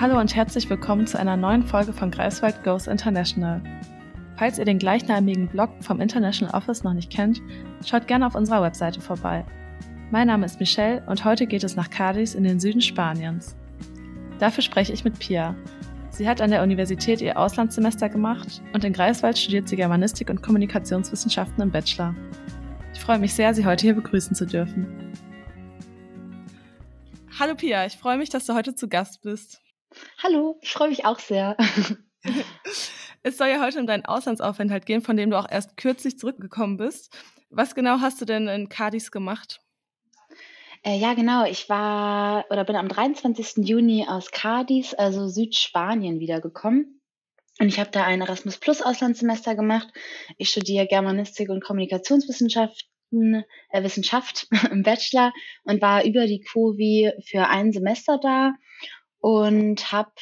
[0.00, 3.60] Hallo und herzlich willkommen zu einer neuen Folge von Greifswald Goes International.
[4.36, 7.42] Falls ihr den gleichnamigen Blog vom International Office noch nicht kennt,
[7.84, 9.44] schaut gerne auf unserer Webseite vorbei.
[10.10, 13.54] Mein Name ist Michelle und heute geht es nach Cadiz in den Süden Spaniens.
[14.38, 15.54] Dafür spreche ich mit Pia.
[16.08, 20.40] Sie hat an der Universität ihr Auslandssemester gemacht und in Greifswald studiert sie Germanistik und
[20.42, 22.14] Kommunikationswissenschaften im Bachelor.
[22.94, 25.12] Ich freue mich sehr, Sie heute hier begrüßen zu dürfen.
[27.38, 29.60] Hallo Pia, ich freue mich, dass du heute zu Gast bist.
[30.22, 31.56] Hallo, ich freue mich auch sehr.
[33.22, 36.76] es soll ja heute um deinen Auslandsaufenthalt gehen, von dem du auch erst kürzlich zurückgekommen
[36.76, 37.16] bist.
[37.50, 39.60] Was genau hast du denn in Cadiz gemacht?
[40.82, 41.44] Äh, ja, genau.
[41.44, 43.66] Ich war oder bin am 23.
[43.66, 47.00] Juni aus Cadiz, also Südspanien, wiedergekommen.
[47.58, 49.88] Und ich habe da ein Erasmus Plus Auslandssemester gemacht.
[50.38, 55.32] Ich studiere Germanistik und Kommunikationswissenschaften, äh, Wissenschaft im Bachelor
[55.64, 58.54] und war über die COVI für ein Semester da
[59.20, 60.12] und habe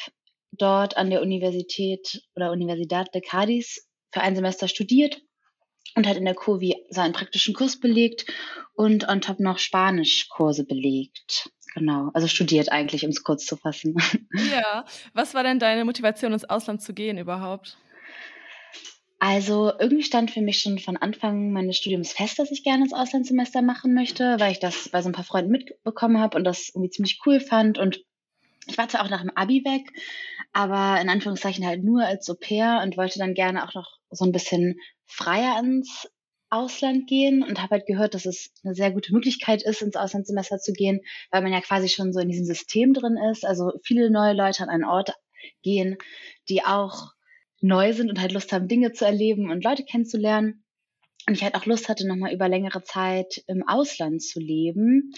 [0.53, 3.79] dort an der Universität oder Universidad de Cádiz
[4.13, 5.21] für ein Semester studiert
[5.95, 8.27] und hat in der Kurvi seinen praktischen Kurs belegt
[8.75, 11.51] und on top noch Spanischkurse belegt.
[11.75, 13.95] Genau, also studiert eigentlich, um es kurz zu fassen.
[14.51, 17.79] Ja, was war denn deine Motivation, ins Ausland zu gehen überhaupt?
[19.21, 22.93] Also irgendwie stand für mich schon von Anfang meines Studiums fest, dass ich gerne ins
[22.93, 26.71] Auslandssemester machen möchte, weil ich das bei so ein paar Freunden mitbekommen habe und das
[26.73, 28.05] irgendwie ziemlich cool fand und
[28.69, 29.91] ich war zwar auch nach dem Abi weg,
[30.53, 34.25] aber in Anführungszeichen halt nur als Au pair und wollte dann gerne auch noch so
[34.25, 36.09] ein bisschen freier ins
[36.51, 40.59] Ausland gehen und habe halt gehört, dass es eine sehr gute Möglichkeit ist, ins Auslandssemester
[40.59, 43.45] zu gehen, weil man ja quasi schon so in diesem System drin ist.
[43.45, 45.13] Also viele neue Leute an einen Ort
[45.63, 45.97] gehen,
[46.49, 47.13] die auch
[47.61, 50.65] neu sind und halt Lust haben, Dinge zu erleben und Leute kennenzulernen.
[51.27, 55.13] Und ich halt auch Lust hatte, nochmal über längere Zeit im Ausland zu leben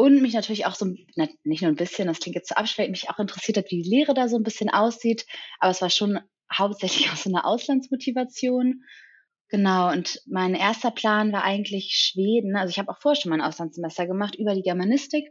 [0.00, 2.92] und mich natürlich auch so, nicht nur ein bisschen, das klingt jetzt zu so abschwächend,
[2.92, 5.26] mich auch interessiert hat, wie die Lehre da so ein bisschen aussieht.
[5.58, 6.18] Aber es war schon
[6.50, 8.82] hauptsächlich aus so einer Auslandsmotivation.
[9.50, 12.56] Genau, und mein erster Plan war eigentlich Schweden.
[12.56, 15.28] Also ich habe auch vorher schon mal ein Auslandssemester gemacht über die Germanistik.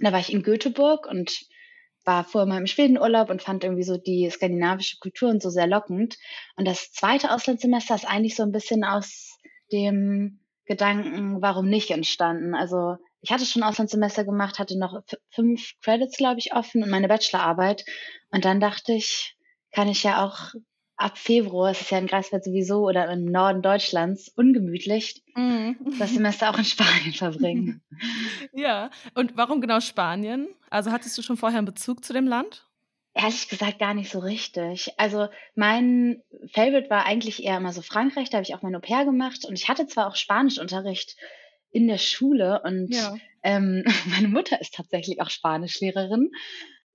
[0.00, 1.32] Da war ich in Göteborg und
[2.04, 5.66] war vorher mal im Schwedenurlaub und fand irgendwie so die skandinavische Kultur und so sehr
[5.66, 6.18] lockend.
[6.56, 9.38] Und das zweite Auslandssemester ist eigentlich so ein bisschen aus
[9.72, 12.54] dem Gedanken, warum nicht entstanden.
[12.54, 17.08] Also ich hatte schon Auslandssemester gemacht, hatte noch fünf Credits, glaube ich, offen und meine
[17.08, 17.84] Bachelorarbeit.
[18.30, 19.36] Und dann dachte ich,
[19.72, 20.54] kann ich ja auch
[20.96, 25.72] ab Februar, es ist ja in Greifswald sowieso oder im Norden Deutschlands ungemütlich, mm.
[25.98, 27.82] das Semester auch in Spanien verbringen.
[28.52, 30.48] ja, und warum genau Spanien?
[30.70, 32.66] Also hattest du schon vorher einen Bezug zu dem Land?
[33.12, 34.92] Ehrlich gesagt gar nicht so richtig.
[34.98, 36.22] Also mein
[36.52, 39.44] Favorite war eigentlich eher immer so Frankreich, da habe ich auch mein Au pair gemacht
[39.46, 41.16] und ich hatte zwar auch Spanischunterricht,
[41.76, 43.14] in der Schule und ja.
[43.42, 46.30] ähm, meine Mutter ist tatsächlich auch Spanischlehrerin.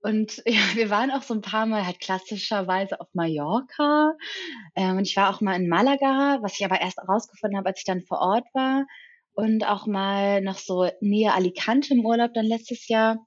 [0.02, 4.14] Und ja, wir waren auch so ein paar Mal halt klassischerweise auf Mallorca.
[4.74, 7.78] Ähm, und ich war auch mal in Malaga, was ich aber erst herausgefunden habe, als
[7.78, 8.86] ich dann vor Ort war.
[9.34, 13.24] Und auch mal noch so näher Alicante im Urlaub dann letztes Jahr.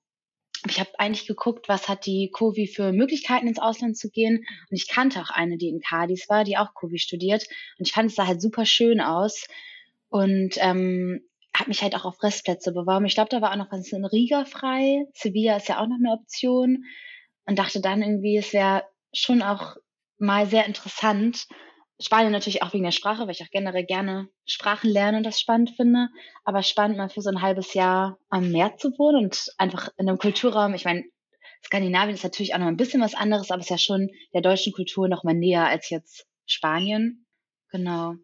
[0.68, 4.40] Ich habe eigentlich geguckt, was hat die Covi für Möglichkeiten ins Ausland zu gehen.
[4.70, 7.48] Und ich kannte auch eine, die in Cadiz war, die auch Covi studiert.
[7.80, 9.46] Und ich fand es da halt super schön aus.
[10.10, 11.22] Und ähm,
[11.60, 13.06] habe mich halt auch auf Restplätze beworben.
[13.06, 15.06] Ich glaube, da war auch noch was in Riga frei.
[15.14, 16.86] Sevilla ist ja auch noch eine Option.
[17.46, 18.84] Und dachte dann irgendwie, es wäre
[19.14, 19.76] schon auch
[20.18, 21.48] mal sehr interessant.
[22.00, 25.40] Spanien natürlich auch wegen der Sprache, weil ich auch generell gerne Sprachen lerne und das
[25.40, 26.10] spannend finde.
[26.44, 30.10] Aber spannend mal für so ein halbes Jahr am Meer zu wohnen und einfach in
[30.10, 30.74] einem Kulturraum.
[30.74, 31.04] Ich meine,
[31.64, 34.42] Skandinavien ist natürlich auch noch ein bisschen was anderes, aber es ist ja schon der
[34.42, 37.26] deutschen Kultur noch mal näher als jetzt Spanien.
[37.72, 38.16] Genau.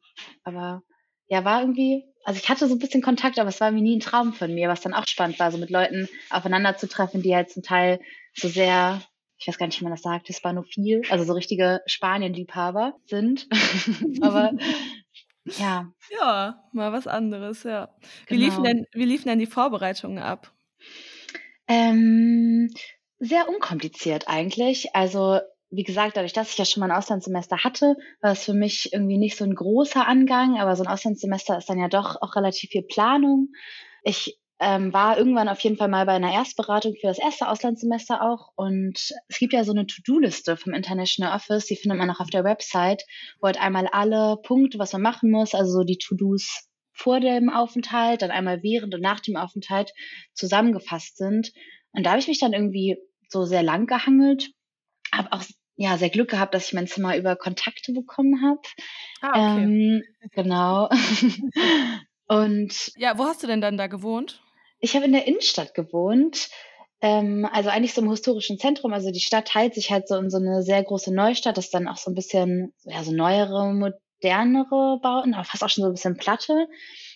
[0.43, 0.83] Aber
[1.31, 3.97] ja, war irgendwie also ich hatte so ein bisschen Kontakt, aber es war mir nie
[3.97, 7.21] ein Traum von mir, was dann auch spannend war, so mit Leuten aufeinander zu treffen,
[7.21, 7.99] die halt zum Teil
[8.33, 9.01] so sehr,
[9.37, 13.47] ich weiß gar nicht, wie man das sagt, hispanophil, also so richtige Spanien-Liebhaber sind.
[14.21, 14.51] aber
[15.57, 15.91] ja.
[16.11, 17.89] Ja, mal was anderes, ja.
[18.27, 18.45] Wie, genau.
[18.45, 20.53] liefen denn, wie liefen denn die Vorbereitungen ab?
[21.67, 22.71] Ähm,
[23.17, 24.95] sehr unkompliziert eigentlich.
[24.95, 25.39] Also
[25.71, 28.91] wie gesagt, dadurch, dass ich ja schon mal ein Auslandssemester hatte, war es für mich
[28.91, 32.35] irgendwie nicht so ein großer Angang, aber so ein Auslandssemester ist dann ja doch auch
[32.35, 33.49] relativ viel Planung.
[34.03, 38.21] Ich ähm, war irgendwann auf jeden Fall mal bei einer Erstberatung für das erste Auslandssemester
[38.21, 42.19] auch und es gibt ja so eine To-Do-Liste vom International Office, die findet man auch
[42.19, 43.03] auf der Website,
[43.39, 47.49] wo halt einmal alle Punkte, was man machen muss, also so die To-Dos vor dem
[47.49, 49.93] Aufenthalt, dann einmal während und nach dem Aufenthalt
[50.33, 51.51] zusammengefasst sind.
[51.93, 52.97] Und da habe ich mich dann irgendwie
[53.29, 54.51] so sehr lang gehangelt,
[55.11, 55.43] habe auch
[55.75, 58.61] ja, sehr Glück gehabt, dass ich mein Zimmer über Kontakte bekommen habe.
[59.21, 59.63] Ah, okay.
[59.63, 60.89] Ähm, genau.
[62.27, 64.41] und ja, wo hast du denn dann da gewohnt?
[64.79, 66.49] Ich habe in der Innenstadt gewohnt.
[67.01, 68.93] Ähm, also eigentlich so im historischen Zentrum.
[68.93, 71.57] Also die Stadt teilt sich halt so in so eine sehr große Neustadt.
[71.57, 75.69] Das ist dann auch so ein bisschen, ja, so neuere, modernere Bauten, aber fast auch
[75.69, 76.67] schon so ein bisschen Platte.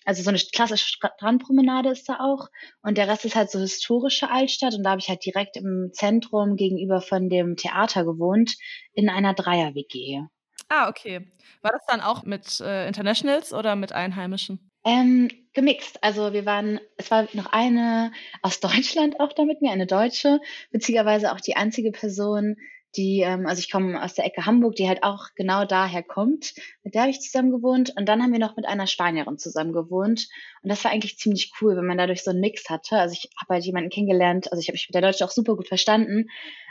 [0.05, 2.49] Also so eine klassische Strandpromenade ist da auch.
[2.81, 4.75] Und der Rest ist halt so historische Altstadt.
[4.75, 8.55] Und da habe ich halt direkt im Zentrum gegenüber von dem Theater gewohnt,
[8.93, 10.21] in einer Dreier-WG.
[10.69, 11.27] Ah, okay.
[11.61, 14.71] War das dann auch mit äh, Internationals oder mit Einheimischen?
[14.85, 16.03] Ähm, gemixt.
[16.03, 18.11] Also wir waren, es war noch eine
[18.43, 20.39] aus Deutschland auch da mit mir, eine Deutsche,
[20.71, 22.57] beziehungsweise auch die einzige Person,
[22.97, 26.53] die, ähm, also ich komme aus der Ecke Hamburg, die halt auch genau daher kommt.
[26.83, 27.93] Mit der habe ich zusammen gewohnt.
[27.97, 30.27] Und dann haben wir noch mit einer Spanierin zusammen gewohnt.
[30.63, 32.97] Und das war eigentlich ziemlich cool, wenn man dadurch so einen Mix hatte.
[32.97, 35.55] Also ich habe halt jemanden kennengelernt, also ich habe mich mit der Deutsche auch super
[35.55, 36.27] gut verstanden.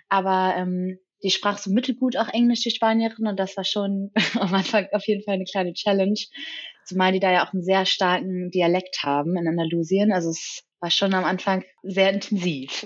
[0.09, 3.27] Aber ähm, die sprach so mittelgut auch Englisch, die Spanierin.
[3.27, 6.21] Und das war schon am Anfang auf jeden Fall eine kleine Challenge.
[6.85, 10.13] Zumal die da ja auch einen sehr starken Dialekt haben in Andalusien.
[10.13, 12.85] Also es war schon am Anfang sehr intensiv.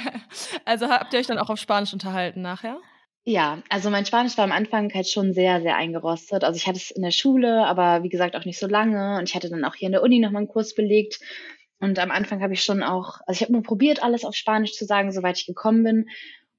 [0.64, 2.80] also habt ihr euch dann auch auf Spanisch unterhalten nachher?
[3.24, 6.44] Ja, also mein Spanisch war am Anfang halt schon sehr, sehr eingerostet.
[6.44, 9.18] Also ich hatte es in der Schule, aber wie gesagt auch nicht so lange.
[9.18, 11.20] Und ich hatte dann auch hier in der Uni nochmal einen Kurs belegt.
[11.78, 14.72] Und am Anfang habe ich schon auch, also ich habe nur probiert, alles auf Spanisch
[14.72, 16.06] zu sagen, soweit ich gekommen bin.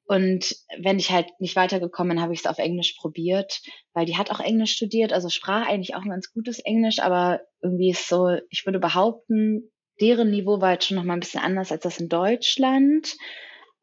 [0.06, 3.62] Und wenn ich halt nicht weitergekommen bin, habe ich es auf Englisch probiert,
[3.94, 7.42] weil die hat auch Englisch studiert, also sprach eigentlich auch ein ganz gutes Englisch, aber
[7.64, 11.42] irgendwie ist so, ich würde behaupten, deren Niveau war jetzt schon noch mal ein bisschen
[11.42, 13.16] anders als das in Deutschland.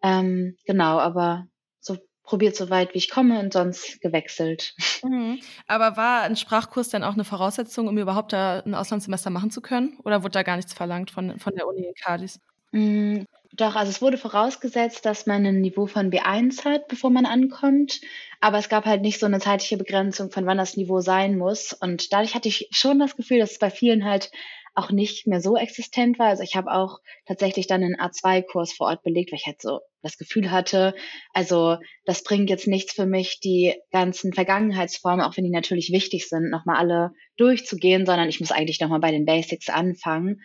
[0.02, 1.46] Ähm, genau, aber
[1.80, 4.74] so probiert so weit, wie ich komme und sonst gewechselt.
[5.02, 5.40] Mhm.
[5.66, 9.60] Aber war ein Sprachkurs dann auch eine Voraussetzung, um überhaupt da ein Auslandssemester machen zu
[9.60, 9.98] können?
[10.04, 12.40] Oder wurde da gar nichts verlangt von, von der Uni in Cadiz?
[12.72, 17.24] Mm, doch, also es wurde vorausgesetzt, dass man ein Niveau von B1 hat, bevor man
[17.24, 18.00] ankommt.
[18.40, 21.72] Aber es gab halt nicht so eine zeitliche Begrenzung, von wann das Niveau sein muss.
[21.72, 24.30] Und dadurch hatte ich schon das Gefühl, dass es bei vielen halt
[24.74, 26.28] auch nicht mehr so existent war.
[26.28, 29.80] Also ich habe auch tatsächlich dann einen A2-Kurs vor Ort belegt, weil ich halt so
[30.02, 30.94] das Gefühl hatte,
[31.32, 36.28] also das bringt jetzt nichts für mich, die ganzen Vergangenheitsformen, auch wenn die natürlich wichtig
[36.28, 40.40] sind, nochmal alle durchzugehen, sondern ich muss eigentlich nochmal bei den Basics anfangen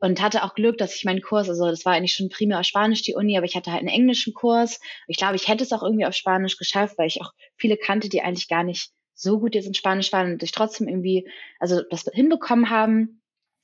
[0.00, 2.66] und hatte auch Glück, dass ich meinen Kurs, also das war eigentlich schon primär auf
[2.66, 4.80] Spanisch die Uni, aber ich hatte halt einen englischen Kurs.
[5.06, 8.08] Ich glaube, ich hätte es auch irgendwie auf Spanisch geschafft, weil ich auch viele kannte,
[8.08, 11.28] die eigentlich gar nicht so gut jetzt in Spanisch waren und sich trotzdem irgendwie,
[11.58, 13.22] also das hinbekommen haben.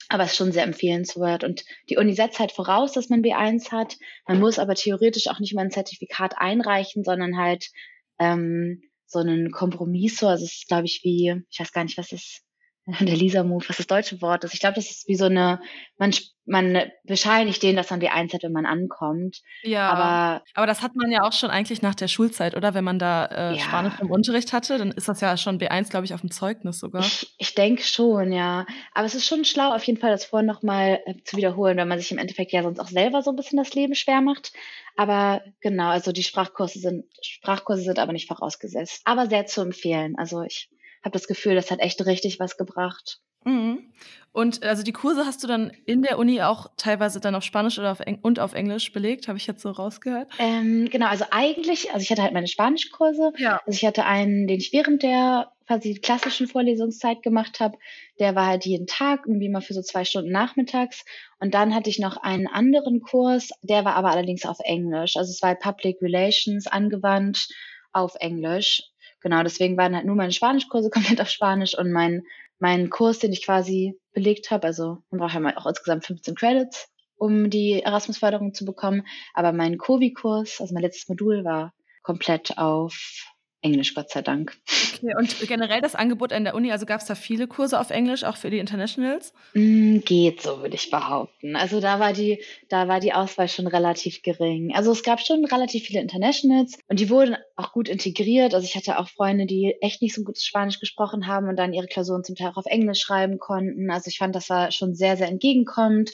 [0.09, 1.45] Aber es ist schon sehr empfehlenswert.
[1.45, 3.97] Und die Uni setzt halt voraus, dass man B1 hat.
[4.27, 7.71] Man muss aber theoretisch auch nicht mal ein Zertifikat einreichen, sondern halt
[8.19, 10.23] ähm, so einen Kompromiss.
[10.23, 12.43] Also es ist, glaube ich, wie, ich weiß gar nicht, was es
[13.01, 14.53] der Lisa-Move, was das deutsche Wort ist.
[14.53, 15.59] Ich glaube, das ist wie so eine,
[15.97, 16.13] man,
[16.45, 19.41] man bescheinigt denen, dass man die eins hat, wenn man ankommt.
[19.63, 22.75] Ja, aber, aber das hat man ja auch schon eigentlich nach der Schulzeit, oder?
[22.75, 23.61] Wenn man da äh, ja.
[23.61, 26.79] Spanisch im Unterricht hatte, dann ist das ja schon B1, glaube ich, auf dem Zeugnis
[26.79, 27.01] sogar.
[27.01, 28.67] Ich, ich denke schon, ja.
[28.93, 31.89] Aber es ist schon schlau, auf jeden Fall das vorhin nochmal äh, zu wiederholen, wenn
[31.89, 34.53] man sich im Endeffekt ja sonst auch selber so ein bisschen das Leben schwer macht.
[34.97, 39.01] Aber genau, also die Sprachkurse sind, Sprachkurse sind aber nicht vorausgesetzt.
[39.07, 40.17] Aber sehr zu empfehlen.
[40.19, 40.69] Also ich
[41.05, 43.21] habe das Gefühl, das hat echt richtig was gebracht.
[43.45, 43.93] Mhm.
[44.33, 47.79] Und also die Kurse hast du dann in der Uni auch teilweise dann auf Spanisch
[47.79, 50.33] oder auf Eng und auf Englisch belegt, habe ich jetzt so rausgehört?
[50.39, 53.33] Ähm, genau, also eigentlich, also ich hatte halt meine Spanischkurse.
[53.37, 53.61] Ja.
[53.65, 57.79] Also ich hatte einen, den ich während der quasi klassischen Vorlesungszeit gemacht habe.
[58.19, 61.05] Der war halt jeden Tag, irgendwie mal für so zwei Stunden nachmittags.
[61.39, 65.17] Und dann hatte ich noch einen anderen Kurs, der war aber allerdings auf Englisch.
[65.17, 67.49] Also es war halt Public Relations angewandt
[67.93, 68.83] auf Englisch.
[69.25, 72.25] Genau, deswegen waren halt nur meine Spanischkurse komplett auf Spanisch und mein,
[72.59, 76.89] mein Kurs, den ich quasi belegt habe, also man braucht ja auch insgesamt 15 Credits,
[77.17, 79.07] um die Erasmus-Förderung zu bekommen.
[79.33, 83.34] Aber mein Covi-Kurs, also mein letztes Modul, war komplett auf
[83.65, 84.57] Englisch, Gott sei Dank.
[84.97, 87.91] Okay, und generell das Angebot an der Uni, also gab es da viele Kurse auf
[87.91, 89.33] Englisch, auch für die Internationals?
[89.55, 91.57] Mm, geht so, würde ich behaupten.
[91.57, 94.75] Also da war die, da war die Auswahl schon relativ gering.
[94.75, 98.55] Also es gab schon relativ viele Internationals und die wurden auch gut integriert.
[98.55, 101.73] Also ich hatte auch Freunde, die echt nicht so gut Spanisch gesprochen haben und dann
[101.73, 103.91] ihre Klausuren zum Teil auch auf Englisch schreiben konnten.
[103.91, 106.13] Also ich fand, das war schon sehr, sehr entgegenkommend.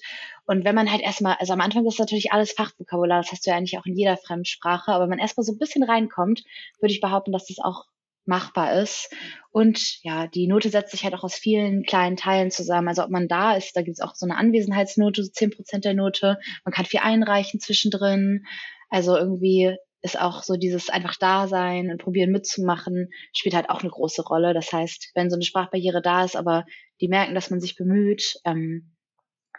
[0.50, 3.50] Und wenn man halt erstmal, also am Anfang ist natürlich alles Fachvokabular, das hast du
[3.50, 6.42] ja eigentlich auch in jeder Fremdsprache, aber wenn man erstmal so ein bisschen reinkommt,
[6.80, 7.84] würde ich behaupten, dass das auch
[8.24, 9.14] machbar ist.
[9.52, 12.88] Und ja, die Note setzt sich halt auch aus vielen kleinen Teilen zusammen.
[12.88, 15.84] Also ob man da ist, da gibt es auch so eine Anwesenheitsnote, so 10 Prozent
[15.84, 16.36] der Note.
[16.64, 18.44] Man kann viel einreichen zwischendrin.
[18.88, 23.82] Also irgendwie ist auch so dieses einfach da sein und probieren mitzumachen, spielt halt auch
[23.82, 24.52] eine große Rolle.
[24.52, 26.64] Das heißt, wenn so eine Sprachbarriere da ist, aber
[27.00, 28.96] die merken, dass man sich bemüht, ähm,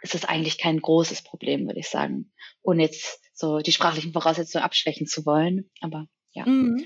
[0.02, 2.32] ist es eigentlich kein großes Problem, würde ich sagen.
[2.62, 5.70] Ohne jetzt so die sprachlichen Voraussetzungen abschwächen zu wollen.
[5.80, 6.46] Aber ja.
[6.46, 6.84] Mhm.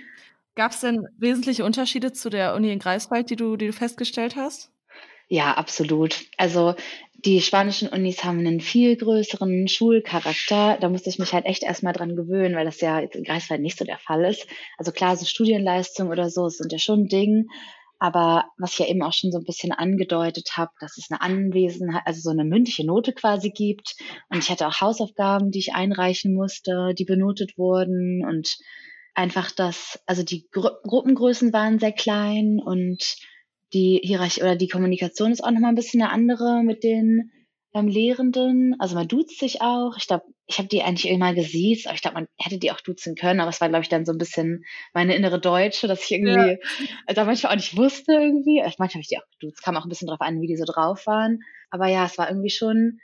[0.55, 4.37] Gab es denn wesentliche Unterschiede zu der Uni in Greifswald, die du, die du festgestellt
[4.37, 4.71] hast?
[5.29, 6.25] Ja, absolut.
[6.37, 6.75] Also
[7.25, 10.79] die spanischen Unis haben einen viel größeren Schulcharakter.
[10.81, 13.79] Da musste ich mich halt echt erstmal dran gewöhnen, weil das ja in Greifswald nicht
[13.79, 14.47] so der Fall ist.
[14.79, 17.49] Also klar, so Studienleistungen oder so sind ja schon ein Ding.
[17.99, 21.23] Aber was ich ja eben auch schon so ein bisschen angedeutet habe, dass es eine
[21.23, 23.97] Anwesenheit, also so eine mündliche Note quasi gibt.
[24.29, 28.25] Und ich hatte auch Hausaufgaben, die ich einreichen musste, die benotet wurden.
[28.27, 28.59] Und
[29.15, 33.17] einfach das, also die Gru Gruppengrößen waren sehr klein und
[33.73, 37.33] die Hierarchie oder die Kommunikation ist auch nochmal ein bisschen eine andere mit den
[37.77, 38.75] ähm, Lehrenden.
[38.79, 39.97] Also man duzt sich auch.
[39.99, 42.81] Ich glaube, ich habe die eigentlich immer gesiezt, aber ich glaube, man hätte die auch
[42.81, 44.65] duzen können, aber es war, glaube ich, dann so ein bisschen
[44.95, 46.59] meine innere Deutsche, dass ich irgendwie
[47.07, 47.15] ja.
[47.15, 48.63] da manchmal auch nicht wusste irgendwie.
[48.63, 50.65] Manchmal habe ich die auch geduzt, kam auch ein bisschen drauf an, wie die so
[50.65, 51.41] drauf waren.
[51.71, 52.99] Aber ja, es war irgendwie schon,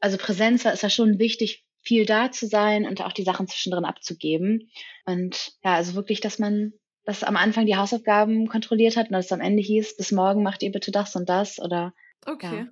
[0.00, 3.46] also Präsenz war, ist ja schon wichtig, viel da zu sein und auch die Sachen
[3.46, 4.70] zwischendrin abzugeben.
[5.04, 6.72] Und ja, also wirklich, dass man
[7.04, 10.42] dass am Anfang die Hausaufgaben kontrolliert hat und dass es am Ende hieß, bis morgen
[10.42, 11.94] macht ihr bitte das und das oder.
[12.26, 12.54] Okay.
[12.54, 12.66] Ja.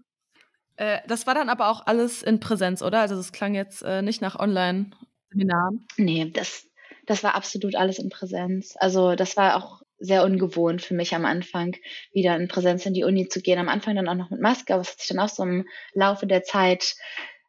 [0.76, 3.00] Äh, das war dann aber auch alles in Präsenz, oder?
[3.00, 5.86] Also das klang jetzt äh, nicht nach Online-Seminaren.
[5.96, 6.66] Nee, das,
[7.06, 8.74] das war absolut alles in Präsenz.
[8.78, 11.74] Also das war auch sehr ungewohnt für mich am Anfang,
[12.12, 13.58] wieder in Präsenz in die Uni zu gehen.
[13.58, 15.66] Am Anfang dann auch noch mit Maske, aber es hat sich dann auch so im
[15.94, 16.94] Laufe der Zeit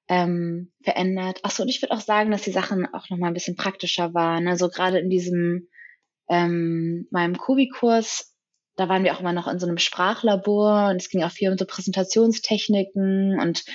[0.08, 1.40] ähm, verändert.
[1.44, 4.14] Achso, und ich würde auch sagen, dass die Sachen auch noch mal ein bisschen praktischer
[4.14, 4.48] waren.
[4.48, 5.68] Also gerade in diesem
[6.30, 8.34] ähm, meinem Kubi-Kurs,
[8.78, 11.52] da waren wir auch immer noch in so einem Sprachlabor und es ging auch viel
[11.52, 13.66] um so Präsentationstechniken und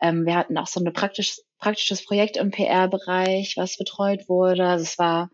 [0.00, 4.64] ähm, wir hatten auch so ein praktisch, praktisches Projekt im PR-Bereich, was betreut wurde.
[4.66, 5.30] Also es war,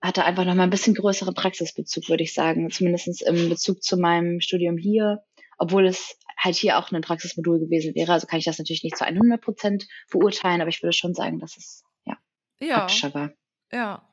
[0.00, 3.96] hatte einfach noch mal ein bisschen größeren Praxisbezug, würde ich sagen, zumindest im Bezug zu
[3.96, 5.22] meinem Studium hier,
[5.58, 8.12] obwohl es halt hier auch ein Praxismodul gewesen wäre.
[8.12, 11.40] Also kann ich das natürlich nicht zu 100 Prozent beurteilen, aber ich würde schon sagen,
[11.40, 12.16] dass es ja,
[12.60, 12.78] ja.
[12.78, 13.32] praktischer war.
[13.72, 14.11] Ja,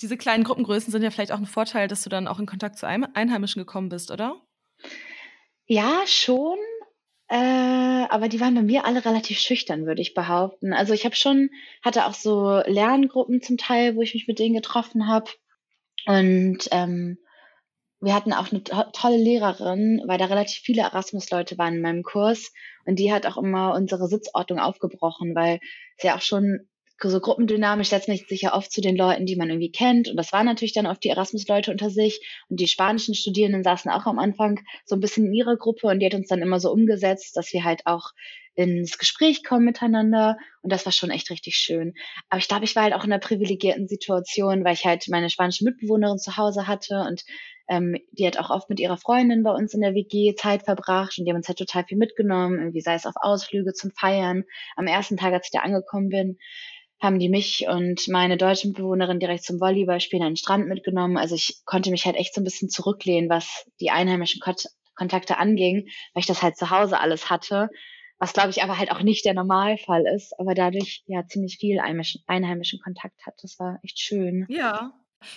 [0.00, 2.78] diese kleinen Gruppengrößen sind ja vielleicht auch ein Vorteil, dass du dann auch in Kontakt
[2.78, 4.40] zu Einheimischen gekommen bist, oder?
[5.66, 6.58] Ja, schon.
[7.28, 10.72] Äh, aber die waren bei mir alle relativ schüchtern, würde ich behaupten.
[10.72, 14.56] Also ich habe schon, hatte auch so Lerngruppen zum Teil, wo ich mich mit denen
[14.56, 15.30] getroffen habe.
[16.06, 17.18] Und ähm,
[18.00, 22.02] wir hatten auch eine to tolle Lehrerin, weil da relativ viele Erasmus-Leute waren in meinem
[22.02, 22.52] Kurs.
[22.84, 25.60] Und die hat auch immer unsere Sitzordnung aufgebrochen, weil
[25.98, 26.69] sie ja auch schon
[27.08, 30.08] so gruppendynamisch setzt man sich ja oft zu den Leuten, die man irgendwie kennt.
[30.08, 32.20] Und das waren natürlich dann oft die Erasmus-Leute unter sich.
[32.48, 36.00] Und die spanischen Studierenden saßen auch am Anfang so ein bisschen in ihrer Gruppe und
[36.00, 38.10] die hat uns dann immer so umgesetzt, dass wir halt auch
[38.54, 40.36] ins Gespräch kommen miteinander.
[40.62, 41.94] Und das war schon echt richtig schön.
[42.28, 45.30] Aber ich glaube, ich war halt auch in einer privilegierten Situation, weil ich halt meine
[45.30, 47.24] spanische Mitbewohnerin zu Hause hatte und
[47.68, 51.16] ähm, die hat auch oft mit ihrer Freundin bei uns in der WG Zeit verbracht
[51.16, 54.42] und die haben uns halt total viel mitgenommen, irgendwie sei es auf Ausflüge zum Feiern.
[54.74, 56.38] Am ersten Tag, als ich da angekommen bin,
[57.00, 61.16] haben die mich und meine deutsche Bewohnerin direkt zum Volleyballspielen an den Strand mitgenommen.
[61.16, 65.38] Also ich konnte mich halt echt so ein bisschen zurücklehnen, was die einheimischen Kont Kontakte
[65.38, 67.70] anging, weil ich das halt zu Hause alles hatte.
[68.18, 71.80] Was glaube ich aber halt auch nicht der Normalfall ist, aber dadurch ja ziemlich viel
[71.80, 73.34] einheimischen Kontakt hat.
[73.40, 74.44] Das war echt schön.
[74.50, 74.92] Ja,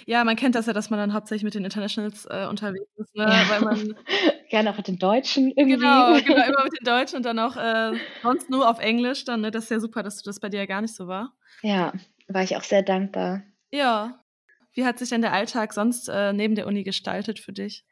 [0.06, 3.16] ja, man kennt das ja, dass man dann hauptsächlich mit den Internationals äh, unterwegs ist,
[3.16, 3.24] ne?
[3.24, 3.50] Ja.
[3.50, 3.96] weil man
[4.50, 5.78] gerne auch mit den Deutschen irgendwie.
[5.78, 9.26] Genau, genau, immer mit den Deutschen und dann auch äh, sonst nur auf Englisch.
[9.26, 9.52] Dann, ne?
[9.52, 11.34] Das ist ja super, dass das bei dir ja gar nicht so war.
[11.62, 11.94] Ja,
[12.28, 13.44] war ich auch sehr dankbar.
[13.72, 14.20] Ja.
[14.74, 17.86] Wie hat sich denn der Alltag sonst äh, neben der Uni gestaltet für dich?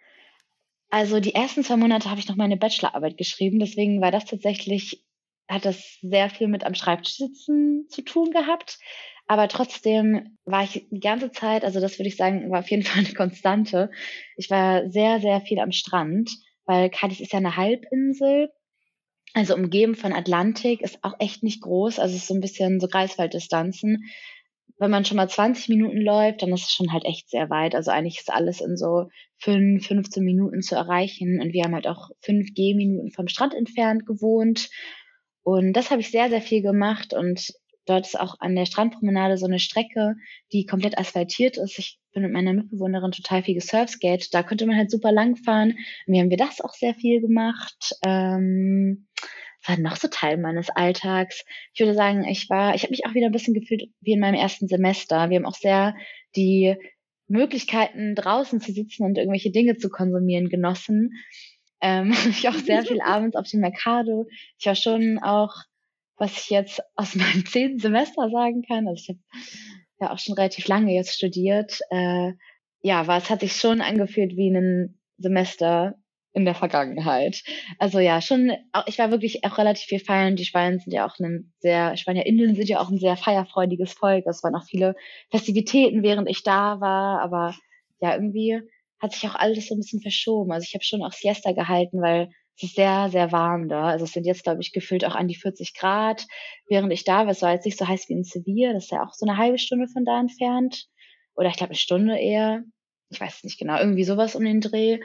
[0.89, 5.05] Also die ersten zwei Monate habe ich noch meine Bachelorarbeit geschrieben, deswegen war das tatsächlich,
[5.47, 8.77] hat das sehr viel mit am Schreibtisch sitzen zu tun gehabt.
[9.27, 12.83] Aber trotzdem war ich die ganze Zeit, also das würde ich sagen, war auf jeden
[12.83, 13.91] Fall eine Konstante.
[14.35, 16.29] Ich war sehr, sehr viel am Strand,
[16.65, 18.51] weil Cadiz ist ja eine Halbinsel.
[19.33, 21.99] Also umgeben von Atlantik ist auch echt nicht groß.
[21.99, 24.03] Also es ist so ein bisschen so Greifswalddistanzen.
[24.77, 27.75] Wenn man schon mal 20 Minuten läuft, dann ist es schon halt echt sehr weit.
[27.75, 31.39] Also eigentlich ist alles in so 5, 15 Minuten zu erreichen.
[31.39, 34.69] Und wir haben halt auch 5 Gehminuten vom Strand entfernt gewohnt.
[35.43, 37.13] Und das habe ich sehr, sehr viel gemacht.
[37.13, 37.53] Und
[37.91, 40.15] Dort ist auch an der Strandpromenade so eine Strecke,
[40.53, 41.77] die komplett asphaltiert ist.
[41.77, 44.29] Ich bin mit meiner Mitbewohnerin total viel gesurfskate.
[44.31, 45.77] Da konnte man halt super lang fahren.
[46.07, 47.91] Mir haben wir das auch sehr viel gemacht.
[48.01, 49.09] Ähm,
[49.67, 51.43] war noch so Teil meines Alltags.
[51.73, 54.21] Ich würde sagen, ich war, ich habe mich auch wieder ein bisschen gefühlt wie in
[54.21, 55.29] meinem ersten Semester.
[55.29, 55.93] Wir haben auch sehr
[56.37, 56.77] die
[57.27, 61.11] Möglichkeiten, draußen zu sitzen und irgendwelche Dinge zu konsumieren, genossen.
[61.81, 64.27] Ähm, ich auch sehr viel abends auf dem Mercado.
[64.57, 65.53] Ich war schon auch
[66.21, 68.87] was ich jetzt aus meinem zehnten Semester sagen kann.
[68.87, 69.19] Also ich habe
[69.99, 71.79] ja auch schon relativ lange jetzt studiert.
[71.89, 72.33] Äh,
[72.81, 75.95] ja, war es hat sich schon angefühlt wie ein Semester
[76.33, 77.43] in der Vergangenheit.
[77.77, 78.53] Also ja, schon,
[78.85, 80.35] ich war wirklich auch relativ viel feiern.
[80.35, 84.25] Die Spanier sind ja auch ein sehr, SpanierInnen sind ja auch ein sehr feierfreudiges Volk.
[84.27, 84.95] Es waren auch viele
[85.29, 87.55] Festivitäten, während ich da war, aber
[87.99, 88.61] ja, irgendwie
[88.99, 90.51] hat sich auch alles so ein bisschen verschoben.
[90.51, 93.85] Also ich habe schon auch Siesta gehalten, weil es ist sehr, sehr warm da.
[93.85, 96.25] Also es sind jetzt, glaube ich, gefühlt auch an die 40 Grad.
[96.67, 98.73] Während ich da war, es war jetzt nicht so heiß wie in Sevilla.
[98.73, 100.87] Das ist ja auch so eine halbe Stunde von da entfernt.
[101.35, 102.63] Oder ich glaube eine Stunde eher.
[103.09, 103.79] Ich weiß es nicht genau.
[103.79, 104.99] Irgendwie sowas um den Dreh.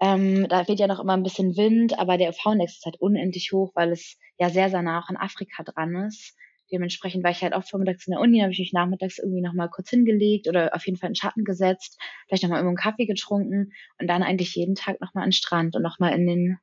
[0.00, 3.50] Ähm, da weht ja noch immer ein bisschen Wind, aber der UV-Index ist halt unendlich
[3.52, 6.36] hoch, weil es ja sehr, sehr nah auch in Afrika dran ist.
[6.72, 9.68] Dementsprechend war ich halt auch vormittags in der Uni, habe ich mich nachmittags irgendwie nochmal
[9.68, 13.06] kurz hingelegt oder auf jeden Fall in den Schatten gesetzt, vielleicht nochmal irgendwo einen Kaffee
[13.06, 16.58] getrunken und dann eigentlich jeden Tag nochmal an den Strand und nochmal in den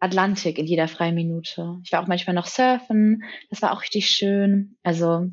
[0.00, 1.78] Atlantik in jeder freien Minute.
[1.84, 4.76] Ich war auch manchmal noch surfen, das war auch richtig schön.
[4.82, 5.26] Also,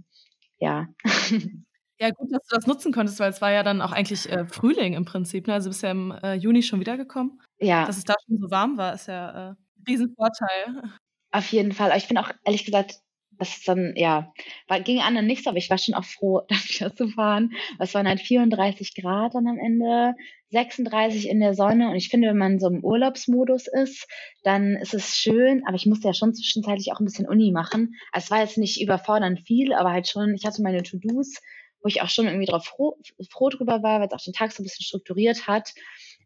[0.59, 0.87] ja.
[1.97, 4.45] Ja, gut, dass du das nutzen konntest, weil es war ja dann auch eigentlich äh,
[4.47, 5.47] Frühling im Prinzip.
[5.47, 5.53] Ne?
[5.53, 7.39] Also bist ja im äh, Juni schon wiedergekommen.
[7.57, 7.85] Ja.
[7.85, 9.57] Dass es da schon so warm war, ist ja äh, ein
[9.87, 10.83] Riesenvorteil.
[11.31, 11.87] Auf jeden Fall.
[11.91, 12.99] Aber ich bin auch ehrlich gesagt
[13.37, 14.33] das ist dann, ja,
[14.67, 17.53] war, ging an und nichts, aber ich war schon auch froh, da wieder zu fahren.
[17.79, 20.15] Es waren halt 34 Grad dann am Ende,
[20.51, 24.07] 36 in der Sonne und ich finde, wenn man so im Urlaubsmodus ist,
[24.43, 27.95] dann ist es schön, aber ich musste ja schon zwischenzeitlich auch ein bisschen Uni machen.
[28.11, 31.41] Also es war jetzt nicht überfordernd viel, aber halt schon, ich hatte meine To-Dos,
[31.81, 32.97] wo ich auch schon irgendwie drauf froh,
[33.29, 35.73] froh drüber war, weil es auch den Tag so ein bisschen strukturiert hat.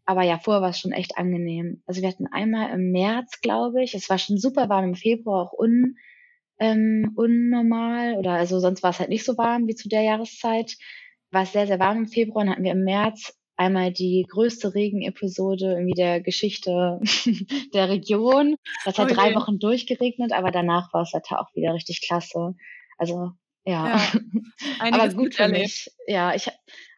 [0.05, 1.83] Aber ja, vorher war es schon echt angenehm.
[1.85, 5.43] Also wir hatten einmal im März, glaube ich, es war schon super warm im Februar
[5.43, 5.97] auch un
[6.59, 10.75] ähm, unnormal oder also sonst war es halt nicht so warm wie zu der Jahreszeit.
[11.31, 14.73] War es sehr, sehr warm im Februar und hatten wir im März einmal die größte
[14.73, 16.99] Regenepisode irgendwie der Geschichte
[17.73, 18.55] der Region.
[18.85, 19.15] Das hat okay.
[19.15, 22.55] drei Wochen durchgeregnet, aber danach war es halt auch wieder richtig klasse.
[22.97, 23.31] Also
[23.65, 24.11] ja, ja
[24.79, 25.89] aber gut für mich.
[26.07, 26.49] Ja, ich,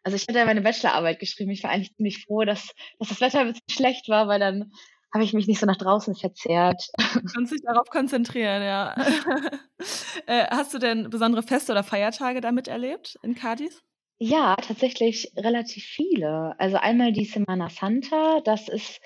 [0.04, 1.50] also ich hatte ja meine Bachelorarbeit geschrieben.
[1.50, 4.72] Ich war eigentlich ziemlich froh, dass, dass das Wetter ein bisschen schlecht war, weil dann
[5.12, 6.90] habe ich mich nicht so nach draußen verzehrt.
[7.14, 8.94] Du kannst dich darauf konzentrieren, ja.
[10.26, 13.82] äh, hast du denn besondere Feste oder Feiertage damit erlebt in Cadiz?
[14.18, 16.54] Ja, tatsächlich relativ viele.
[16.58, 19.00] Also einmal die Semana Santa, das ist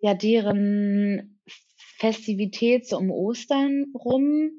[0.00, 1.40] ja deren
[1.98, 4.50] Festivität so um Ostern rum.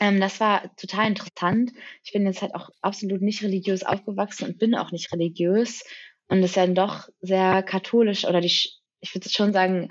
[0.00, 1.72] Ähm, das war total interessant.
[2.02, 5.84] Ich bin jetzt halt auch absolut nicht religiös aufgewachsen und bin auch nicht religiös.
[6.28, 9.88] Und es ist dann doch sehr katholisch oder die ich würde schon sagen,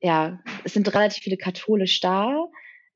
[0.00, 2.48] ja, es sind relativ viele katholisch da.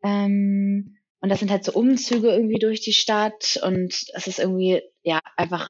[0.02, 4.82] Ähm, und das sind halt so Umzüge irgendwie durch die Stadt und es ist irgendwie,
[5.02, 5.68] ja, einfach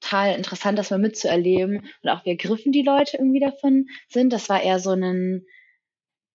[0.00, 4.32] total interessant, das mal mitzuerleben und auch wie ergriffen die Leute irgendwie davon sind.
[4.32, 5.46] Das war eher so ein,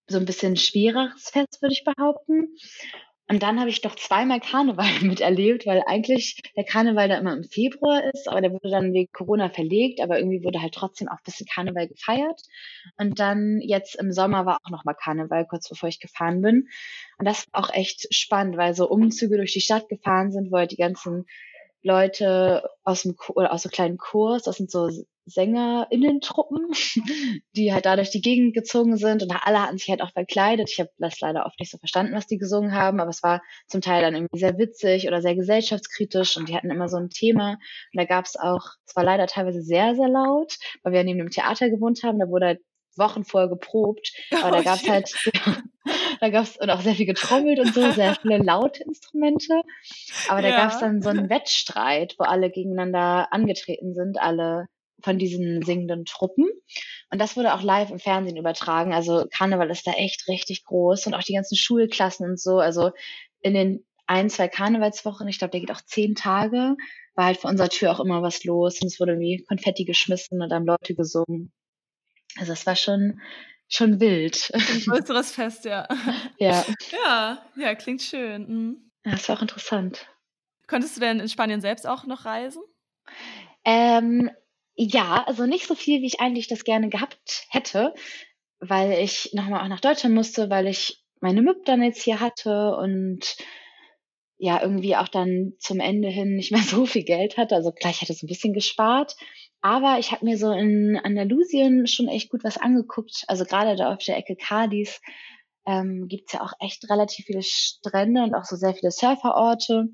[0.07, 2.55] so ein bisschen schwereres Fest, würde ich behaupten.
[3.30, 7.44] Und dann habe ich doch zweimal Karneval miterlebt, weil eigentlich der Karneval da immer im
[7.44, 11.18] Februar ist, aber der wurde dann wegen Corona verlegt, aber irgendwie wurde halt trotzdem auch
[11.18, 12.42] ein bisschen Karneval gefeiert.
[12.98, 16.68] Und dann jetzt im Sommer war auch nochmal Karneval, kurz bevor ich gefahren bin.
[17.18, 20.58] Und das war auch echt spannend, weil so Umzüge durch die Stadt gefahren sind, wo
[20.58, 21.26] halt die ganzen
[21.84, 24.90] Leute aus dem oder aus so kleinen Kurs, das sind so
[25.28, 26.72] SängerInnen-Truppen,
[27.56, 30.70] die halt dadurch die Gegend gezogen sind und alle hatten sich halt auch verkleidet.
[30.72, 33.42] Ich habe das leider oft nicht so verstanden, was die gesungen haben, aber es war
[33.68, 37.10] zum Teil dann irgendwie sehr witzig oder sehr gesellschaftskritisch und die hatten immer so ein
[37.10, 37.52] Thema.
[37.52, 37.60] Und
[37.94, 41.30] da gab es auch, es war leider teilweise sehr, sehr laut, weil wir neben dem
[41.30, 42.60] Theater gewohnt haben, da wurde halt
[42.98, 45.13] Wochen vorher geprobt, aber da gab es halt,
[46.20, 49.62] da gab es und auch sehr viel getrommelt und so, sehr viele laute Instrumente.
[50.30, 50.58] Aber da ja.
[50.58, 54.68] gab es dann so einen Wettstreit, wo alle gegeneinander angetreten sind, alle
[55.01, 56.45] von diesen singenden Truppen.
[57.12, 58.93] Und das wurde auch live im Fernsehen übertragen.
[58.93, 62.60] Also Karneval ist da echt richtig groß und auch die ganzen Schulklassen und so.
[62.60, 62.91] Also
[63.41, 66.75] in den ein, zwei Karnevalswochen, ich glaube, der geht auch zehn Tage,
[67.15, 70.41] war halt vor unserer Tür auch immer was los und es wurde wie Konfetti geschmissen
[70.41, 71.51] und haben Leute gesungen.
[72.38, 73.19] Also es war schon,
[73.67, 74.51] schon wild.
[74.53, 75.88] Ein größeres Fest, ja.
[76.39, 76.65] Ja.
[76.91, 78.47] Ja, ja, klingt schön.
[78.47, 78.91] Mhm.
[79.05, 80.07] Ja, das war auch interessant.
[80.67, 82.62] Konntest du denn in Spanien selbst auch noch reisen?
[83.63, 84.29] Ähm,
[84.78, 87.96] ja, also nicht so viel, wie ich eigentlich das gerne gehabt hätte,
[88.60, 92.76] weil ich nochmal auch nach Deutschland musste, weil ich meine MIP dann jetzt hier hatte
[92.78, 93.38] und
[94.38, 97.56] ja, irgendwie auch dann zum Ende hin nicht mehr so viel Geld hatte.
[97.56, 99.16] Also gleich hatte so ein bisschen gespart.
[99.62, 103.24] Aber ich habe mir so in Andalusien schon echt gut was angeguckt.
[103.28, 105.02] Also gerade da auf der Ecke Cadiz
[105.66, 109.88] ähm, gibt ja auch echt relativ viele Strände und auch so sehr viele Surferorte.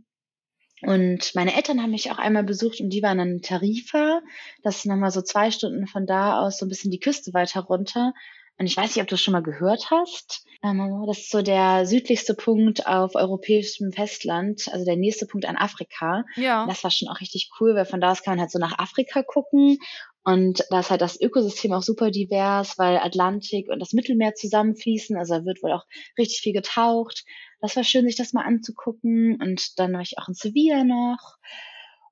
[0.86, 4.22] Und meine Eltern haben mich auch einmal besucht und die waren in Tarifa.
[4.64, 7.62] Das ist nochmal so zwei Stunden von da aus so ein bisschen die Küste weiter
[7.62, 8.14] runter.
[8.60, 10.46] Und ich weiß nicht, ob du es schon mal gehört hast.
[10.64, 15.58] Ähm, das ist so der südlichste Punkt auf europäischem Festland, also der nächste Punkt an
[15.58, 16.24] Afrika.
[16.36, 16.68] Ja.
[16.68, 18.78] Das war schon auch richtig cool, weil von da aus kann man halt so nach
[18.78, 19.80] Afrika gucken.
[20.24, 25.18] Und da ist halt das Ökosystem auch super divers, weil Atlantik und das Mittelmeer zusammenfließen.
[25.18, 25.86] Also da wird wohl auch
[26.18, 27.26] richtig viel getaucht
[27.64, 29.42] das war schön, sich das mal anzugucken.
[29.42, 31.38] Und dann war ich auch in Sevilla noch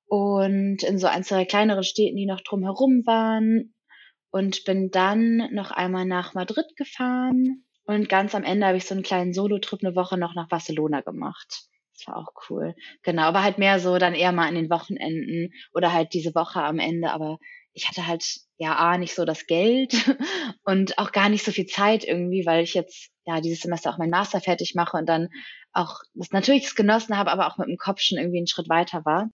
[0.08, 3.74] und in so ein, zwei kleineren Städten, die noch drumherum waren.
[4.32, 8.94] Und bin dann noch einmal nach Madrid gefahren Und ganz am Ende habe ich so
[8.96, 11.66] einen kleinen Solo-Trip eine Woche noch nach Barcelona gemacht.
[11.98, 12.74] Das war auch cool.
[13.04, 16.64] Genau, aber halt mehr so dann eher mal an den Wochenenden oder halt diese Woche
[16.64, 17.12] am Ende.
[17.12, 17.40] Aber
[17.74, 18.24] ich hatte halt
[18.62, 19.94] ja A, nicht so das Geld
[20.64, 23.98] und auch gar nicht so viel Zeit irgendwie, weil ich jetzt ja dieses Semester auch
[23.98, 25.30] mein Master fertig mache und dann
[25.74, 29.04] auch das natürlich genossen habe, aber auch mit dem Kopf schon irgendwie einen Schritt weiter
[29.04, 29.30] war.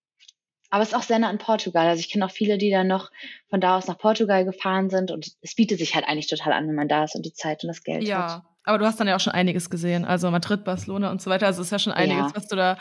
[0.70, 1.88] Aber es ist auch sehr nah an Portugal.
[1.88, 3.10] Also ich kenne auch viele, die dann noch
[3.50, 6.68] von da aus nach Portugal gefahren sind und es bietet sich halt eigentlich total an,
[6.68, 8.36] wenn man da ist und die Zeit und das Geld ja.
[8.36, 8.44] hat.
[8.64, 10.04] Aber du hast dann ja auch schon einiges gesehen.
[10.04, 11.48] Also Madrid, Barcelona und so weiter.
[11.48, 12.36] Also es ist ja schon einiges, ja.
[12.36, 12.78] was du da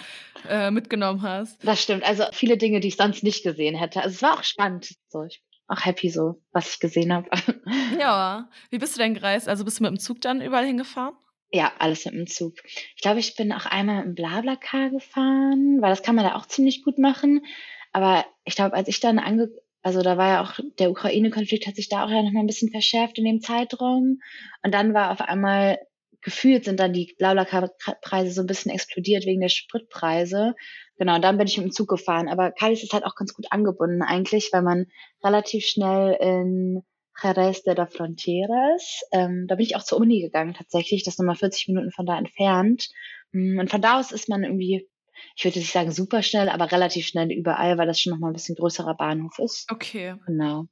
[0.49, 1.65] äh, mitgenommen hast.
[1.65, 2.05] Das stimmt.
[2.05, 4.03] Also viele Dinge, die ich sonst nicht gesehen hätte.
[4.03, 4.95] Also es war auch spannend.
[5.09, 7.29] So, ich auch happy so, was ich gesehen habe.
[7.99, 8.49] Ja.
[8.71, 9.49] Wie bist du denn gereist?
[9.49, 11.15] Also bist du mit dem Zug dann überall hingefahren?
[11.51, 12.55] Ja, alles mit dem Zug.
[12.95, 16.35] Ich glaube, ich bin auch einmal mit dem Blablacar gefahren, weil das kann man da
[16.35, 17.45] auch ziemlich gut machen.
[17.93, 19.49] Aber ich glaube, als ich dann ange,
[19.83, 22.47] also da war ja auch der Ukraine-Konflikt hat sich da auch ja noch mal ein
[22.47, 24.21] bisschen verschärft in dem Zeitraum.
[24.63, 25.79] Und dann war auf einmal
[26.27, 30.57] gefühlt sind dann die Blablacar-Preise so ein bisschen explodiert wegen der Spritpreise.
[30.99, 32.29] Genau, und dann bin ich mit dem Zug gefahren.
[32.29, 34.87] Aber Cadiz ist halt auch ganz gut angebunden eigentlich, weil man
[35.23, 36.83] relativ schnell in
[37.23, 39.05] Jerez de la Frontera ist.
[39.13, 41.05] Ähm, da bin ich auch zur Uni gegangen tatsächlich.
[41.05, 42.89] Das ist nochmal 40 Minuten von da entfernt.
[43.31, 44.89] Mm, und von da aus ist man irgendwie
[45.37, 48.35] ich würde nicht sagen super schnell, aber relativ schnell überall, weil das schon nochmal ein
[48.35, 49.71] bisschen größerer Bahnhof ist.
[49.71, 50.17] Okay.
[50.27, 50.67] Genau.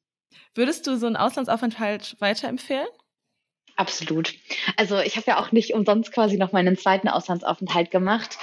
[0.54, 2.88] Würdest du so einen Auslandsaufenthalt weiterempfehlen?
[3.76, 4.34] Absolut.
[4.76, 8.38] Also ich habe ja auch nicht umsonst quasi noch meinen zweiten Auslandsaufenthalt gemacht.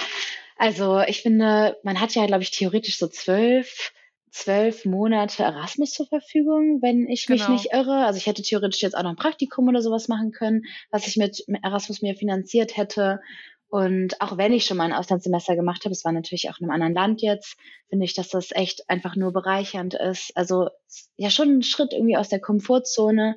[0.56, 3.92] Also ich finde, man hat ja, glaube ich, theoretisch so zwölf,
[4.30, 7.52] zwölf Monate Erasmus zur Verfügung, wenn ich mich genau.
[7.54, 8.04] nicht irre.
[8.04, 11.16] Also ich hätte theoretisch jetzt auch noch ein Praktikum oder sowas machen können, was ich
[11.16, 13.20] mit Erasmus mir finanziert hätte.
[13.68, 16.64] Und auch wenn ich schon mal ein Auslandssemester gemacht habe, es war natürlich auch in
[16.64, 17.56] einem anderen Land jetzt,
[17.88, 20.36] finde ich, dass das echt einfach nur bereichernd ist.
[20.36, 20.68] Also
[21.16, 23.34] ja schon ein Schritt irgendwie aus der Komfortzone.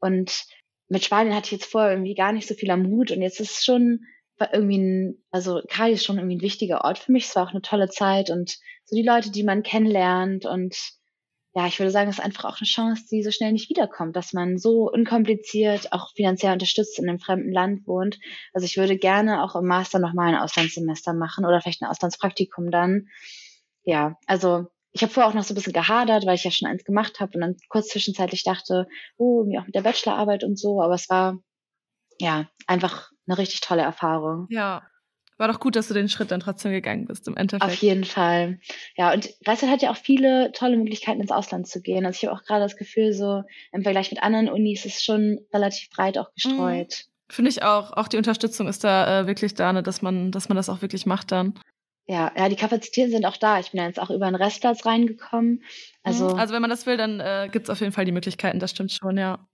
[0.00, 0.44] Und
[0.90, 3.10] mit Spanien hatte ich jetzt vorher irgendwie gar nicht so viel am Mut.
[3.10, 4.04] Und jetzt ist es schon
[4.52, 7.26] irgendwie ein, also Kali ist schon irgendwie ein wichtiger Ort für mich.
[7.26, 10.76] Es war auch eine tolle Zeit und so die Leute, die man kennenlernt und
[11.52, 14.14] ja, ich würde sagen, es ist einfach auch eine Chance, die so schnell nicht wiederkommt,
[14.14, 18.20] dass man so unkompliziert auch finanziell unterstützt in einem fremden Land wohnt.
[18.52, 22.70] Also ich würde gerne auch im Master nochmal ein Auslandssemester machen oder vielleicht ein Auslandspraktikum
[22.70, 23.08] dann.
[23.82, 26.68] Ja, also ich habe vorher auch noch so ein bisschen gehadert, weil ich ja schon
[26.68, 30.58] eins gemacht habe und dann kurz zwischenzeitlich dachte, oh, mir auch mit der Bachelorarbeit und
[30.58, 31.38] so, aber es war
[32.18, 34.46] ja einfach eine richtig tolle Erfahrung.
[34.50, 34.82] Ja,
[35.40, 37.64] war doch gut, dass du den Schritt dann trotzdem gegangen bist im Endeffekt.
[37.64, 38.60] Auf jeden Fall.
[38.94, 42.04] Ja, und Greifswald hat ja auch viele tolle Möglichkeiten, ins Ausland zu gehen.
[42.04, 45.02] Also ich habe auch gerade das Gefühl, so im Vergleich mit anderen Unis ist es
[45.02, 47.06] schon relativ breit auch gestreut.
[47.06, 47.32] Mhm.
[47.32, 47.92] Finde ich auch.
[47.92, 50.82] Auch die Unterstützung ist da äh, wirklich da, ne, dass man, dass man das auch
[50.82, 51.54] wirklich macht dann.
[52.10, 53.60] Ja, ja, die Kapazitäten sind auch da.
[53.60, 55.62] Ich bin ja jetzt auch über einen Restplatz reingekommen.
[56.02, 56.40] Also, mhm.
[56.40, 58.72] also wenn man das will, dann äh, gibt es auf jeden Fall die Möglichkeiten, das
[58.72, 59.46] stimmt schon, ja.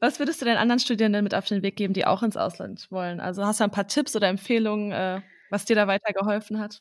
[0.00, 2.86] Was würdest du den anderen Studierenden mit auf den Weg geben, die auch ins Ausland
[2.90, 3.20] wollen?
[3.20, 6.80] Also hast du ein paar Tipps oder Empfehlungen, äh, was dir da weitergeholfen hat?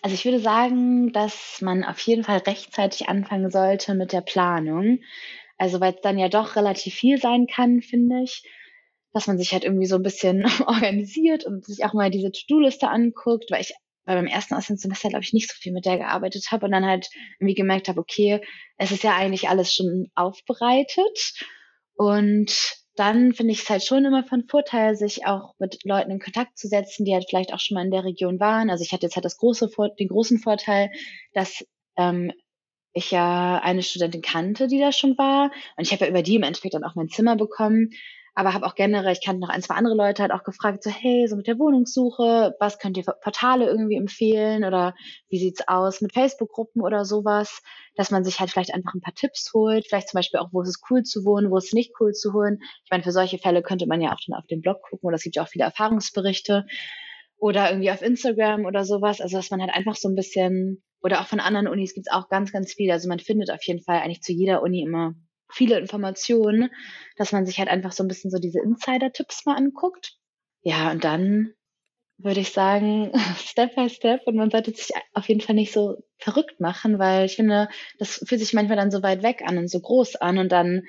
[0.00, 5.00] Also ich würde sagen, dass man auf jeden Fall rechtzeitig anfangen sollte mit der Planung.
[5.58, 8.48] Also weil es dann ja doch relativ viel sein kann, finde ich,
[9.12, 12.88] dass man sich halt irgendwie so ein bisschen organisiert und sich auch mal diese To-Do-Liste
[12.88, 16.46] anguckt, weil ich weil beim ersten Auslandssemester, glaube ich, nicht so viel mit der gearbeitet
[16.50, 18.40] habe und dann halt irgendwie gemerkt habe, okay,
[18.76, 21.34] es ist ja eigentlich alles schon aufbereitet
[21.94, 26.20] und dann finde ich es halt schon immer von Vorteil, sich auch mit Leuten in
[26.20, 28.68] Kontakt zu setzen, die halt vielleicht auch schon mal in der Region waren.
[28.68, 30.90] Also ich hatte jetzt halt das große, den großen Vorteil,
[31.32, 31.64] dass
[31.96, 32.32] ähm,
[32.92, 35.50] ich ja eine Studentin kannte, die da schon war.
[35.76, 37.90] Und ich habe ja über die im Endeffekt dann auch mein Zimmer bekommen
[38.34, 40.90] aber habe auch generell, ich kannte noch ein, zwei andere Leute, halt auch gefragt, so,
[40.90, 44.94] hey, so mit der Wohnungssuche, was könnt ihr Portale irgendwie empfehlen oder
[45.28, 47.60] wie sieht's aus mit Facebook-Gruppen oder sowas,
[47.94, 50.62] dass man sich halt vielleicht einfach ein paar Tipps holt, vielleicht zum Beispiel auch, wo
[50.62, 52.58] ist es cool zu wohnen, wo ist es nicht cool zu wohnen.
[52.84, 55.16] Ich meine, für solche Fälle könnte man ja auch dann auf dem Blog gucken oder
[55.16, 56.64] es gibt ja auch viele Erfahrungsberichte
[57.36, 61.20] oder irgendwie auf Instagram oder sowas, also dass man halt einfach so ein bisschen oder
[61.20, 62.90] auch von anderen Unis gibt's auch ganz, ganz viel.
[62.90, 65.14] Also man findet auf jeden Fall eigentlich zu jeder Uni immer
[65.52, 66.70] viele Informationen,
[67.16, 70.16] dass man sich halt einfach so ein bisschen so diese Insider-Tipps mal anguckt.
[70.62, 71.54] Ja, und dann
[72.18, 74.22] würde ich sagen, Step by Step.
[74.26, 78.24] Und man sollte sich auf jeden Fall nicht so verrückt machen, weil ich finde, das
[78.26, 80.38] fühlt sich manchmal dann so weit weg an und so groß an.
[80.38, 80.86] Und dann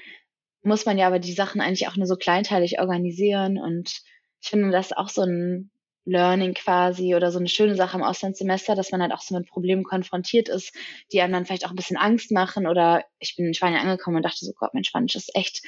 [0.62, 3.58] muss man ja aber die Sachen eigentlich auch nur so kleinteilig organisieren.
[3.58, 4.02] Und
[4.42, 5.72] ich finde, das auch so ein
[6.06, 9.48] Learning quasi oder so eine schöne Sache im Auslandssemester, dass man halt auch so mit
[9.48, 10.76] Problemen konfrontiert ist,
[11.12, 12.68] die einem dann vielleicht auch ein bisschen Angst machen.
[12.68, 15.62] Oder ich bin in Spanien angekommen und dachte so, Gott, mein Spanisch ist echt,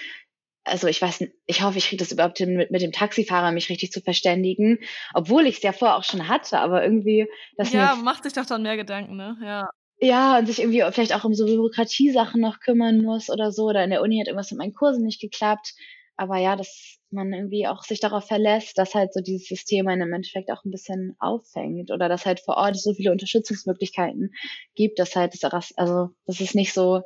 [0.64, 3.52] also ich weiß nicht, ich hoffe, ich kriege das überhaupt hin, mit, mit dem Taxifahrer
[3.52, 4.80] mich richtig zu verständigen,
[5.14, 8.46] obwohl ich es ja vorher auch schon hatte, aber irgendwie das Ja, macht sich doch
[8.46, 9.38] dann mehr Gedanken, ne?
[9.42, 9.70] Ja.
[10.00, 13.64] Ja, und sich irgendwie vielleicht auch um so Bürokratiesachen noch kümmern muss oder so.
[13.66, 15.74] Oder in der Uni hat irgendwas mit meinen Kursen nicht geklappt
[16.18, 20.04] aber ja, dass man irgendwie auch sich darauf verlässt, dass halt so dieses System einen
[20.04, 24.34] im Endeffekt auch ein bisschen auffängt oder dass halt vor Ort so viele Unterstützungsmöglichkeiten
[24.76, 27.02] gibt, dass halt das, also dass es nicht so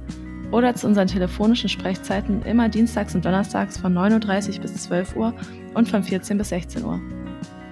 [0.50, 5.36] oder zu unseren telefonischen Sprechzeiten immer dienstags und donnerstags von 9.30 Uhr bis 12 Uhr
[5.76, 7.00] und von 14 bis 16 Uhr.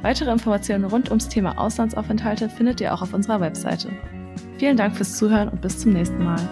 [0.03, 3.89] Weitere Informationen rund ums Thema Auslandsaufenthalte findet ihr auch auf unserer Webseite.
[4.59, 6.47] Vielen Dank fürs Zuhören und bis zum nächsten Mal.